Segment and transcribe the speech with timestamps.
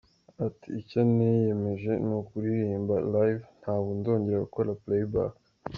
[0.45, 5.33] Ati:«Icyo niyemeje ni ukuririmba live, ntabwo nzongera gukora playback.